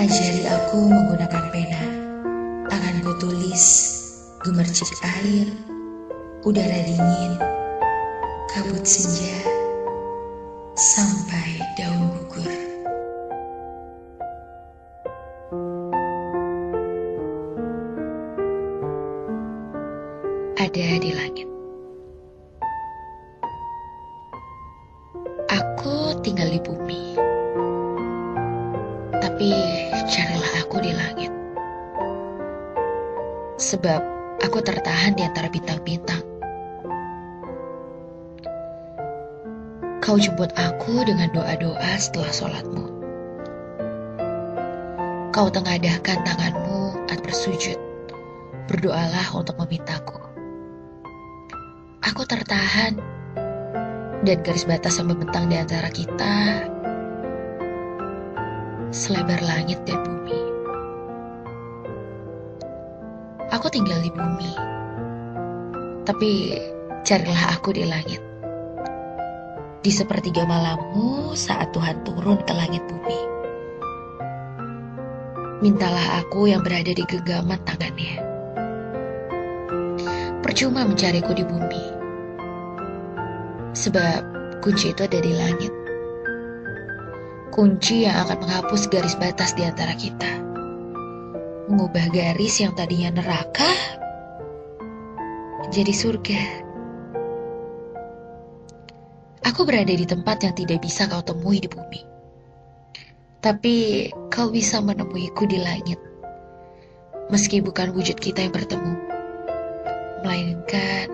[0.00, 1.84] Ajari aku menggunakan pena.
[2.72, 3.64] Tanganku tulis,
[4.40, 5.52] gemercik air,
[6.48, 7.36] udara dingin,
[8.56, 9.36] kabut senja,
[10.80, 12.48] sampai daun gugur.
[20.56, 21.53] Ada di langit.
[26.54, 27.18] Di bumi.
[29.18, 29.50] Tapi
[30.06, 31.34] carilah aku di langit.
[33.58, 33.98] Sebab
[34.38, 36.22] aku tertahan di antara bintang-bintang.
[39.98, 42.86] Kau jemput aku dengan doa-doa setelah sholatmu.
[45.34, 47.82] Kau tengadahkan tanganmu at bersujud.
[48.70, 50.22] Berdoalah untuk memintaku.
[52.06, 53.02] Aku tertahan
[54.24, 56.64] dan garis batas yang membentang di antara kita
[58.88, 60.40] selebar langit dan bumi.
[63.52, 64.52] Aku tinggal di bumi,
[66.08, 66.56] tapi
[67.04, 68.24] carilah aku di langit.
[69.84, 73.20] Di sepertiga malammu saat Tuhan turun ke langit bumi.
[75.60, 78.24] Mintalah aku yang berada di genggaman tangannya.
[80.40, 82.03] Percuma mencariku di bumi.
[83.74, 84.18] Sebab
[84.62, 85.84] kunci itu ada di langit
[87.54, 90.26] kunci yang akan menghapus garis batas di antara kita.
[91.70, 93.70] Mengubah garis yang tadinya neraka
[95.62, 96.42] menjadi surga.
[99.46, 102.02] Aku berada di tempat yang tidak bisa kau temui di bumi.
[103.38, 106.02] Tapi kau bisa menemuiku di langit.
[107.30, 108.98] Meski bukan wujud kita yang bertemu.
[110.26, 111.06] Melainkan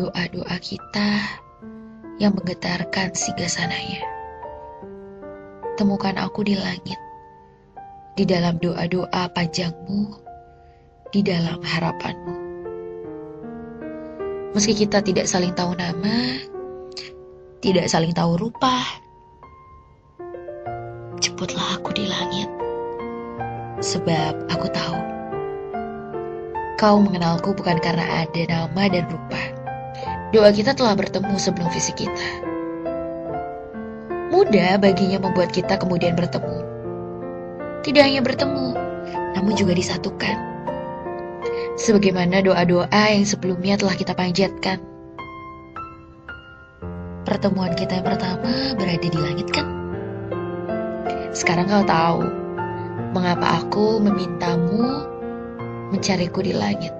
[0.00, 1.20] doa-doa kita
[2.16, 4.00] yang menggetarkan singgasananya
[5.76, 6.96] temukan aku di langit,
[8.16, 10.16] di dalam doa-doa panjangmu,
[11.12, 12.36] di dalam harapanmu.
[14.56, 16.40] Meski kita tidak saling tahu nama,
[17.60, 18.80] tidak saling tahu rupa,
[21.20, 22.48] jemputlah aku di langit,
[23.84, 25.00] sebab aku tahu
[26.80, 29.49] kau mengenalku bukan karena ada nama dan rupa.
[30.30, 32.26] Doa kita telah bertemu sebelum fisik kita.
[34.30, 36.62] Mudah baginya membuat kita kemudian bertemu.
[37.82, 38.78] Tidak hanya bertemu,
[39.34, 40.38] namun juga disatukan.
[41.74, 44.78] Sebagaimana doa-doa yang sebelumnya telah kita panjatkan.
[47.26, 49.66] Pertemuan kita yang pertama berada di langit kan?
[51.34, 52.22] Sekarang kau tahu
[53.18, 55.02] mengapa aku memintamu
[55.90, 56.99] mencariku di langit.